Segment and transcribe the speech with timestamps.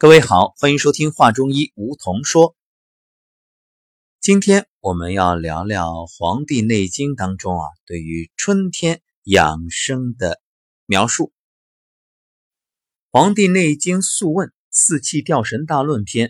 [0.00, 2.54] 各位好，欢迎收听《话中医》，梧桐说。
[4.20, 10.40] 今天我们要聊聊《黄帝内经》当中啊，对于春天养生的
[10.86, 11.24] 描述。
[13.10, 16.28] 《黄帝内经·素问·四气调神大论篇》：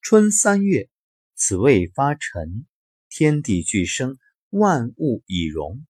[0.00, 0.88] 春三月，
[1.34, 2.64] 此谓发陈，
[3.08, 4.16] 天地俱生，
[4.50, 5.84] 万物以荣。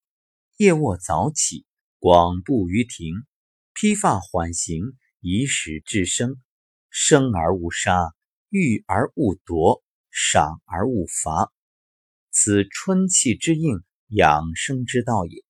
[0.57, 1.67] 夜卧早起，
[1.99, 3.27] 广步于庭。
[3.81, 6.43] 披发缓行，以使至生。
[6.91, 8.13] 生而勿杀，
[8.49, 11.53] 育而勿夺，赏而勿罚。
[12.33, 15.45] 此春气之应，养生之道也。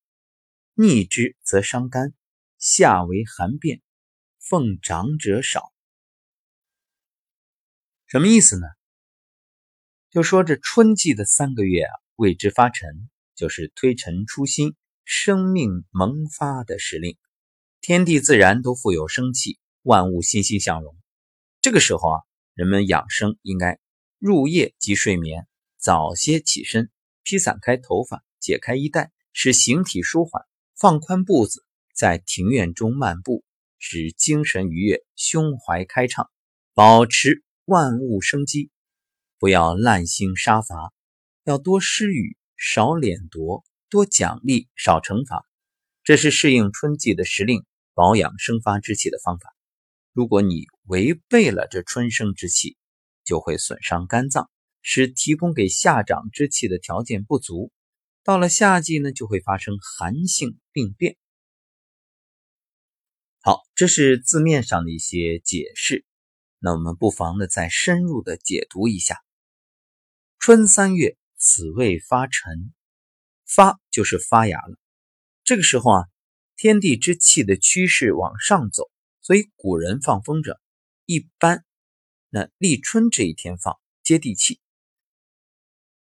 [0.75, 2.13] 逆之则伤肝，
[2.59, 3.81] 夏为寒变，
[4.37, 5.73] 奉长者少。
[8.05, 8.67] 什么意思呢？
[10.11, 17.17] 就说这春季的三个月啊，谓之发陈，就是推陈出新、生命萌发的时令。
[17.89, 20.95] 天地自然都富有生气，万物欣欣向荣。
[21.59, 22.21] 这个时候啊，
[22.53, 23.79] 人们养生应该
[24.19, 25.47] 入夜即睡眠，
[25.79, 26.91] 早些起身，
[27.23, 30.43] 披散开头发，解开衣带，使形体舒缓，
[30.79, 33.43] 放宽步子，在庭院中漫步，
[33.79, 36.29] 使精神愉悦，胸怀开畅，
[36.75, 38.69] 保持万物生机。
[39.39, 40.93] 不要滥心杀伐，
[41.43, 45.43] 要多施予，少敛夺，多奖励，少惩罚。
[46.03, 47.65] 这是适应春季的时令。
[47.99, 49.53] 保养生发之气的方法，
[50.13, 52.77] 如果你违背了这春生之气，
[53.25, 54.49] 就会损伤肝脏，
[54.81, 57.73] 使提供给夏长之气的条件不足。
[58.23, 61.17] 到了夏季呢，就会发生寒性病变。
[63.41, 66.05] 好，这是字面上的一些解释。
[66.59, 69.17] 那我们不妨呢再深入的解读一下。
[70.37, 72.73] 春三月，此谓发陈，
[73.45, 74.79] 发就是发芽了。
[75.43, 76.05] 这个时候啊。
[76.61, 78.91] 天地之气的趋势往上走，
[79.21, 80.57] 所以古人放风筝
[81.05, 81.63] 一般，
[82.27, 84.59] 那立春这一天放接地气。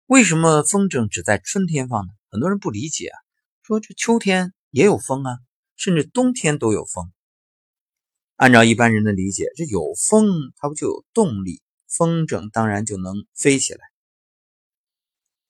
[0.06, 2.12] 为什么风筝只在春天放呢？
[2.30, 3.18] 很多人不理解啊，
[3.64, 5.39] 说这秋天也有风啊，
[5.74, 7.12] 甚至冬天都有风。
[8.36, 13.80] 按照一般人的理解，这有风它不就有动力，风筝当然就能飞起来。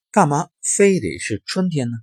[0.09, 1.97] 干嘛非得是春天呢？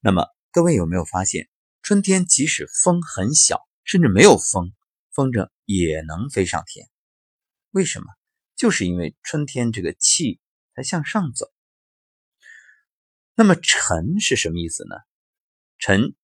[0.00, 0.26] 那么。
[0.50, 1.46] 各位有没有发现，
[1.82, 4.72] 春天即使风很小，甚至没有风，
[5.12, 6.88] 风筝也能飞上天？
[7.70, 8.06] 为什么？
[8.56, 10.40] 就是因为春天这个气
[10.74, 11.52] 在向上走。
[13.34, 14.96] 那么陈是什么意思呢？
[15.78, 16.14] 陈，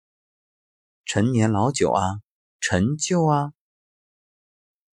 [1.04, 2.20] 陈年老酒啊，
[2.60, 3.52] 陈旧啊，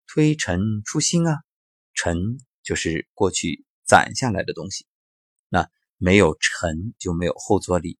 [0.07, 1.43] 推陈出新啊，
[1.93, 2.17] 陈
[2.63, 4.87] 就是过去攒下来的东西。
[5.49, 7.99] 那没有陈就没有后坐力，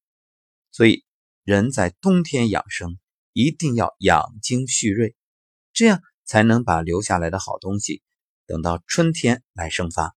[0.70, 1.04] 所以。
[1.48, 2.98] 人在冬天养生，
[3.32, 5.16] 一定要养精蓄锐，
[5.72, 8.02] 这样才能把留下来的好东西
[8.44, 10.14] 等到春天来生发。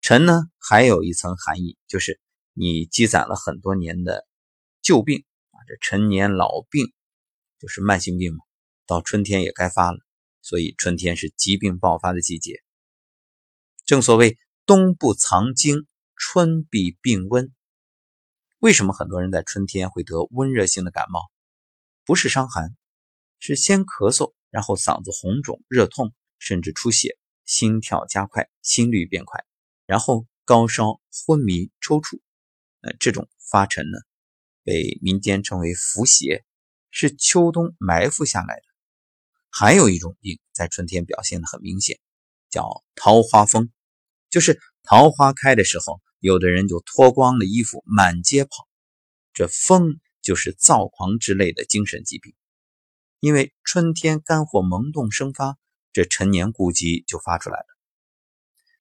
[0.00, 2.20] 陈呢，还有一层含义，就是
[2.54, 4.26] 你积攒了很多年的
[4.82, 6.92] 旧病啊，这陈年老病
[7.60, 8.38] 就是慢性病嘛，
[8.84, 9.98] 到春天也该发了，
[10.42, 12.60] 所以春天是疾病爆发的季节。
[13.84, 15.86] 正所谓冬不藏精，
[16.16, 17.52] 春必病温。
[18.66, 21.30] 为什么很多人在春天会得温热性的感冒？
[22.04, 22.76] 不是伤寒，
[23.38, 29.44] 是先咳嗽，然后嗓子红肿、热痛，甚至出血，心跳加快，心率变快，
[29.86, 32.18] 然后高烧、昏迷、抽搐。
[32.80, 33.98] 呃，这种发沉呢，
[34.64, 36.44] 被民间称为伏邪，
[36.90, 38.62] 是秋冬埋伏下来的。
[39.48, 42.00] 还有一种病在春天表现的很明显，
[42.50, 43.70] 叫桃花风，
[44.28, 46.00] 就是桃花开的时候。
[46.18, 48.68] 有的人就脱光了衣服满街跑，
[49.32, 52.34] 这风就是躁狂之类的精神疾病。
[53.20, 55.56] 因为春天肝火萌动生发，
[55.92, 57.66] 这陈年痼疾就发出来了。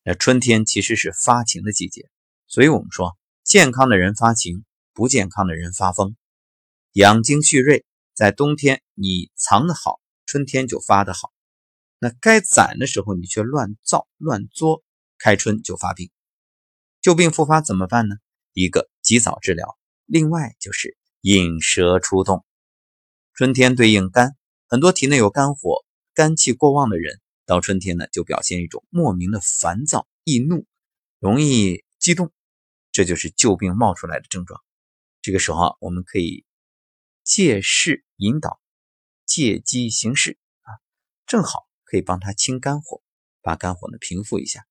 [0.04, 2.10] 那春天其实是发情的季节，
[2.48, 6.16] 所以我们说健康的人发情，不健康的人发疯。
[6.92, 11.32] 养精蓄锐，在冬天你藏得好，春天就发得好。
[12.00, 14.84] 那该攒的时候你却乱造乱作，
[15.18, 16.12] 开春就发病。
[17.06, 18.16] 旧病复发怎么办呢？
[18.52, 22.44] 一个及早治疗，另外就是引蛇出洞。
[23.36, 24.36] 春天对应肝，
[24.68, 25.86] 很多体内有肝火、
[26.16, 30.66] 肝气过旺的人，到春天呢就表现一种莫名的烦躁、易怒、
[31.20, 32.34] 容易激动，
[32.92, 34.60] 这就是旧病冒出来的症状。
[35.22, 36.44] 这个时候啊，我们可以
[37.24, 38.60] 借势引导，
[39.28, 40.74] 借机行事啊，
[41.28, 43.04] 正好可以帮他清肝火，
[43.44, 44.66] 把肝火呢平复一下。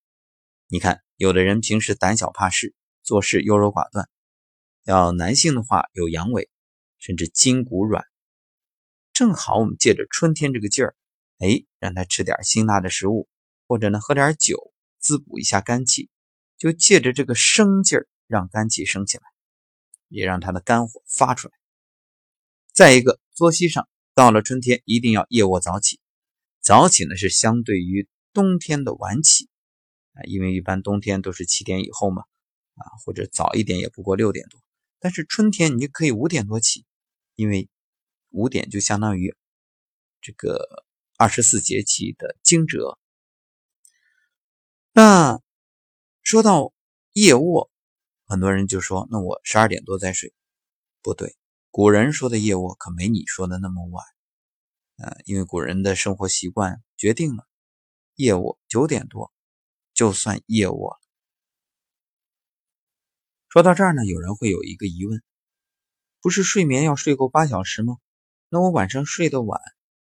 [0.66, 1.03] 你看。
[1.16, 2.75] 有的人平时胆小怕事，
[3.05, 4.06] 做事优柔寡断；
[4.84, 6.49] 要男性的话，有阳痿，
[6.99, 8.05] 甚至筋骨软。
[9.12, 10.96] 正好我们借着春天这个劲儿，
[11.38, 13.28] 哎，让他吃点辛辣的食物，
[13.69, 16.11] 或者呢喝点酒，滋补一下肝气，
[16.58, 19.22] 就借着这个生劲儿，让肝气升起来，
[20.08, 21.55] 也让他的肝火发出来。
[22.72, 26.00] 再一个，作息上，到了春天一定要夜卧早起。
[26.60, 29.49] 早起呢是相对于冬天的晚起
[30.14, 32.22] 啊，因为一般冬天都是七点以后嘛，
[32.75, 34.61] 啊或者早一点也不过六点多。
[34.99, 36.87] 但是春天你就可以五点多起，
[37.34, 37.69] 因为
[38.31, 39.37] 五点就相当于
[40.20, 40.84] 这个
[41.19, 42.99] 二十四节气的惊蛰。
[44.93, 45.40] 那
[46.22, 46.72] 说到
[47.12, 47.70] 夜卧，
[48.25, 50.32] 很多人就说：“那我十二点多再睡。”
[51.02, 51.37] 不对。
[51.70, 54.06] 古人说的夜卧可没你说的那么晚，
[54.96, 57.49] 呃，因为古人的生活习惯决定了
[58.14, 59.33] 夜卧九点多
[59.94, 61.00] 就算夜卧。
[63.49, 65.23] 说到这儿呢，有人会有一个疑问：
[66.20, 67.96] 不是睡眠要睡够八小时吗？
[68.49, 69.61] 那我晚上睡得晚，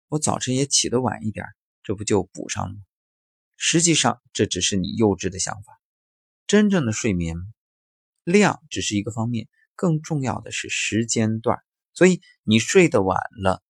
[0.07, 1.45] 我早晨也起得晚一点，
[1.83, 2.79] 这不就补上了吗？
[3.57, 5.79] 实际上，这只是你幼稚的想法。
[6.47, 7.35] 真正的睡眠
[8.23, 9.47] 量只是一个方面。
[9.73, 11.57] 更重要的是时间段，
[11.93, 13.63] 所以你睡得晚了，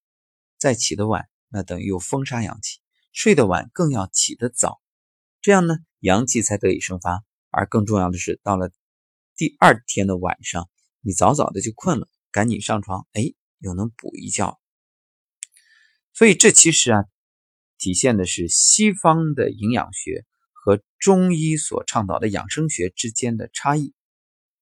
[0.58, 2.82] 再起得晚，那等于又封杀阳气。
[3.14, 4.81] 睡得晚更要起得早，
[5.42, 7.24] 这样呢，阳气才得以生发。
[7.50, 8.72] 而更重要的是，到了
[9.36, 10.70] 第二天的晚上，
[11.02, 14.58] 你早早的就困了，赶紧上床，哎，又能补一觉。
[16.14, 17.06] 所以这其实啊，
[17.78, 23.94] 体现的是西方的营养学和中医所倡导的养生学之间的差异。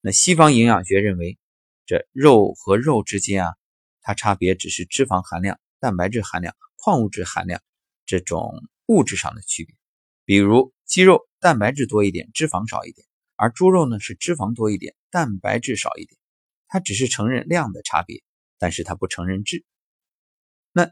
[0.01, 1.37] 那西方营养学认为，
[1.85, 3.53] 这肉和肉之间啊，
[4.01, 7.61] 它差别只是脂肪含量、蛋白质含量、矿物质含量
[8.05, 9.75] 这种物质上的区别。
[10.29, 16.19] 比如鸡肉蛋白质多一点，脂肪少一点，而猪肉呢是脂肪多一点，蛋白质少一点。
[16.67, 18.21] 它只是承认量的差别，
[18.59, 19.65] 但是它不承认质。
[20.71, 20.91] 那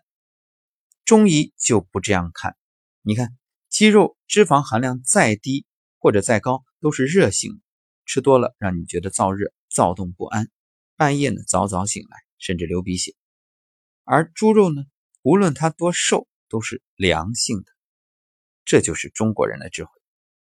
[1.05, 2.57] 中医就不这样看。
[3.03, 3.37] 你看，
[3.69, 5.67] 鸡肉脂肪含量再低
[5.99, 7.61] 或者再高，都是热性。
[8.07, 10.49] 吃多了让你觉得燥热、躁动不安，
[10.95, 13.13] 半夜呢早早醒来，甚至流鼻血。
[14.03, 14.81] 而猪肉呢，
[15.21, 17.76] 无论它多瘦，都是凉性的。
[18.67, 19.91] 这就是中国人的智慧。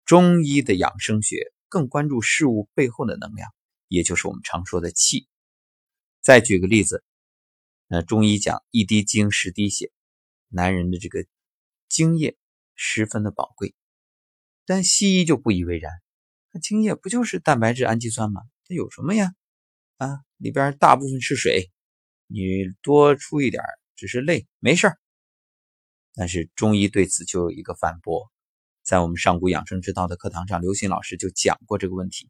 [0.04, 3.50] 中医的养生学更关注事物背后的能量，
[3.88, 5.30] 也就是我们常说的气。
[6.20, 7.06] 再举个例子，
[7.88, 9.94] 那中医讲一滴精十滴血，
[10.50, 11.26] 男人的这个
[11.88, 12.36] 精液
[12.76, 13.74] 十分的宝贵，
[14.66, 15.94] 但西医就不以为然。
[16.52, 18.42] 那精液不就是蛋白质、氨基酸吗？
[18.68, 19.32] 它有什么呀？
[19.96, 21.72] 啊，里边大部分是水，
[22.28, 23.64] 你多出一点
[23.96, 25.00] 只是累，没事儿。
[26.14, 28.32] 但是中医对此就有一个反驳，
[28.84, 32.30] 在我们上古养生之道的课堂上，刘鑫老师就讲过这个问题。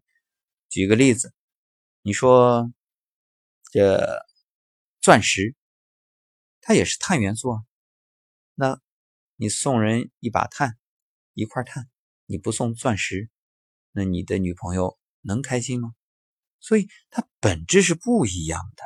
[0.70, 1.34] 举个例子，
[2.02, 2.72] 你说
[3.72, 4.24] 这
[5.02, 5.56] 钻石，
[6.62, 7.60] 它也是碳元素啊。
[8.54, 8.80] 那
[9.36, 10.78] 你送人一把碳，
[11.34, 11.90] 一块碳，
[12.26, 13.30] 你不送钻石？
[13.92, 15.94] 那你的女朋友能开心吗？
[16.60, 18.84] 所以它本质是不一样的。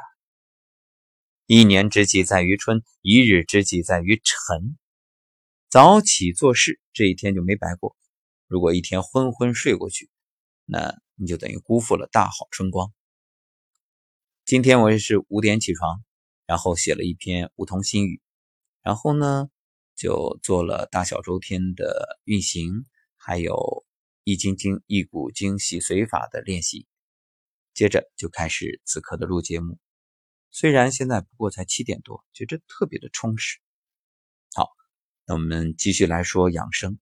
[1.46, 4.78] 一年之计在于春，一日之计在于晨。
[5.70, 7.96] 早起做事，这一天就没白过。
[8.48, 10.10] 如果一天昏昏睡过去，
[10.66, 12.94] 那你就等于辜负了大好春光。
[14.46, 16.04] 今天我也是五点起床，
[16.46, 18.22] 然后写了一篇梧桐心语，
[18.82, 19.50] 然后呢
[19.96, 22.86] 就做了大小周天的运行，
[23.18, 23.86] 还有。
[24.28, 26.88] 易筋经、易骨经、洗髓法的练习，
[27.76, 29.78] 接着就开始此刻的录节目。
[30.50, 33.60] 虽然现在不过才七点多，觉着特别的充实。
[35.26, 37.00] 那我们继续来说养生。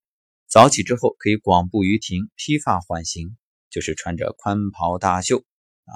[0.47, 3.37] 早起之后可以广步于庭，披发缓行，
[3.69, 5.39] 就是穿着宽袍大袖
[5.85, 5.91] 啊，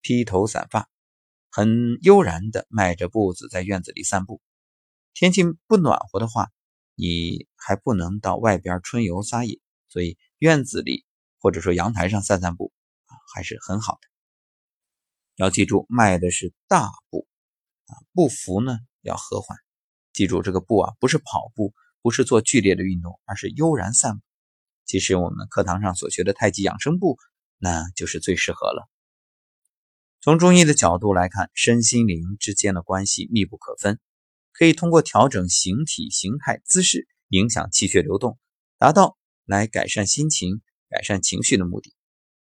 [0.00, 0.88] 披头散发，
[1.50, 4.40] 很悠然的迈着步子在院子里散步。
[5.14, 6.50] 天气不暖和的话，
[6.94, 10.18] 你还不能到外边春游撒野，所以。
[10.42, 11.06] 院子里
[11.38, 12.72] 或者说阳台上散散步
[13.06, 14.08] 啊，还是很好的。
[15.36, 17.28] 要记住，迈的是大步
[17.86, 19.56] 啊，步幅呢要和缓。
[20.12, 24.22] 记住这个步啊，不是跑步，不是做剧烈的运动，而是悠然散步。
[24.84, 27.18] 其实我们课堂上所学的太极养生步，
[27.58, 28.88] 那就是最适合了。
[30.20, 33.98] 从中医的角度来看，身心灵之间的关系密不可分，
[34.52, 38.38] 可以通过调整形体、形态、姿势，影响气血流动，
[38.78, 39.16] 达到。
[39.44, 41.92] 来改善心情、改善情绪的目的，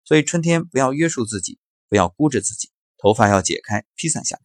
[0.05, 4.41] 所以春天不要约束自己，不要箍着自己，头发要解开、披散下来。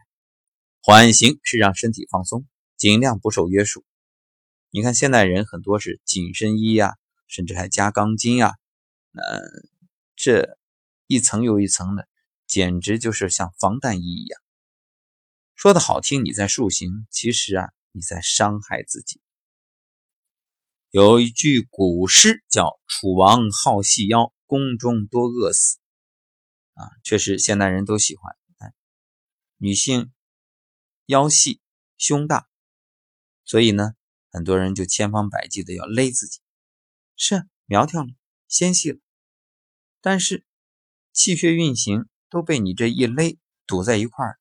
[0.83, 2.45] 缓行是让身体放松，
[2.81, 3.85] 尽量不受约束。
[4.71, 6.97] 你看现代人很多是紧身衣呀，
[7.27, 8.55] 甚至还加钢筋呀，
[9.13, 9.43] 呃，
[10.17, 10.57] 这
[11.07, 12.09] 一层又一层的，
[12.47, 14.41] 简直就是像防弹衣一样。
[15.55, 19.21] 说的好听，你在塑形，其实啊，你在伤害自己。
[20.89, 25.77] 有一句古诗叫“楚王好细腰，宫中多饿死”，
[26.73, 28.35] 啊，确实现代人都喜欢。
[29.59, 30.11] 女性
[31.05, 31.61] 腰细
[31.99, 32.49] 胸大，
[33.50, 33.95] 所以呢，
[34.30, 36.38] 很多人就千方百计的要勒自己，
[37.16, 38.09] 是苗条了，
[38.47, 39.00] 纤细了，
[40.00, 40.45] 但是
[41.12, 44.38] 气血运行都被你这一勒堵在一块儿。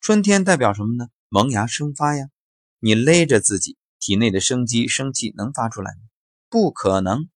[0.00, 1.10] 春天代表什么呢？
[1.28, 2.30] 萌芽生发呀！
[2.78, 6.00] 你勒着自己，体内的生机生气能发出来吗？
[6.48, 7.28] 不可能。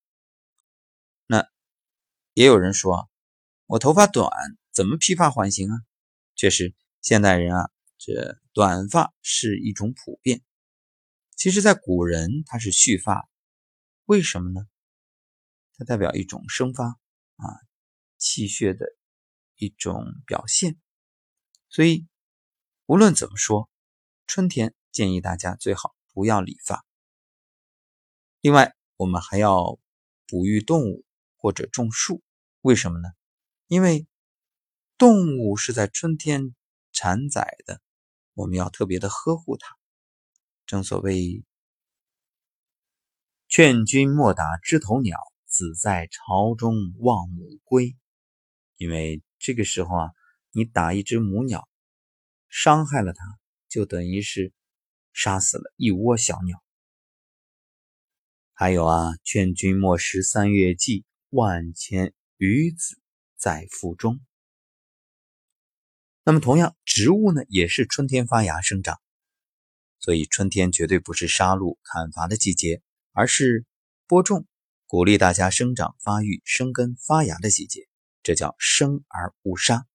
[1.26, 1.50] 那
[2.32, 3.10] 也有人说，
[3.66, 4.30] 我头发短，
[4.72, 5.76] 怎么披发还行啊？
[6.34, 10.40] 确实，现代人啊，这短发是一种普遍。
[11.42, 13.28] 其实，在古人，它是蓄发，
[14.04, 14.68] 为什么呢？
[15.76, 17.58] 它代表一种生发啊，
[18.16, 18.86] 气血的
[19.56, 20.78] 一种表现，
[21.68, 22.06] 所以。
[22.86, 23.68] 无论怎么说，
[24.28, 26.86] 春天建议大家最好不要理发。
[28.40, 29.80] 另外，我们还要
[30.28, 31.04] 哺育动物
[31.36, 32.22] 或者种树，
[32.60, 33.08] 为什么呢？
[33.66, 34.06] 因为
[34.96, 36.54] 动物是在春天
[36.92, 37.80] 产崽的，
[38.34, 39.76] 我们要特别的呵护它。
[40.66, 41.44] 正所谓
[43.48, 47.96] “劝君莫打枝头鸟，子在巢中望母归”，
[48.76, 50.10] 因为这个时候啊，
[50.52, 51.68] 你打一只母鸟。
[52.48, 53.24] 伤害了它，
[53.68, 54.52] 就等于是
[55.14, 56.62] 杀死了一窝小鸟。
[58.52, 63.00] 还有啊，劝君莫食三月季，万千鱼子
[63.36, 64.20] 在腹中。
[66.24, 69.00] 那么，同样，植物呢，也是春天发芽生长，
[70.02, 72.82] 所以春天绝对不是杀戮砍伐的季节，
[73.12, 73.64] 而是
[74.08, 74.46] 播种，
[74.88, 77.88] 鼓励大家生长发育、生根发芽的季节。
[78.24, 79.86] 这叫生而勿杀。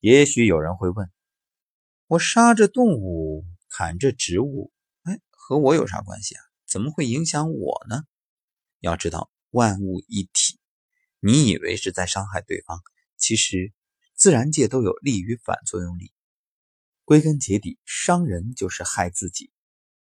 [0.00, 1.10] 也许有人会问：
[2.06, 6.42] 我杀着动物，砍着植物，哎，和我有啥关系啊？
[6.66, 8.04] 怎么会影响我呢？
[8.80, 10.58] 要知道，万物一体，
[11.20, 12.80] 你以为是在伤害对方，
[13.18, 13.72] 其实
[14.14, 16.10] 自然界都有利与反作用力。
[17.04, 19.50] 归根结底，伤人就是害自己。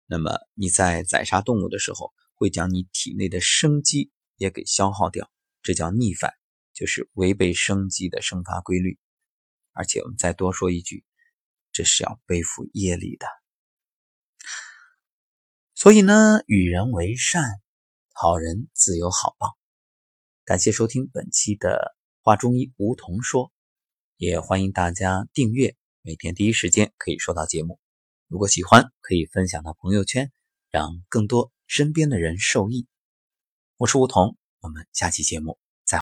[0.05, 5.29] 那么你在宰杀动物的时候，会将你体内的生机也给消耗掉，
[5.61, 6.33] 这叫逆反，
[6.73, 8.97] 就是违背生机的生发规律。
[9.73, 11.03] 而且我们再多说一句，
[11.71, 13.27] 这是要背负业力的。
[15.75, 17.43] 所以呢，与人为善，
[18.13, 19.57] 好人自有好报。
[20.45, 23.51] 感谢收听本期的华中医梧桐说，
[24.15, 25.75] 也欢迎大家订阅，
[26.07, 27.81] 每天第一时间可以收到节目。
[28.29, 30.31] 如果喜欢，可以分享到朋友圈，
[30.71, 32.87] 让更多身边的人受益。
[33.75, 35.59] 我是梧桐，我们下期节目